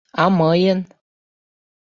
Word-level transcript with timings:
А 0.21 0.23
мыйын?.. 0.37 0.79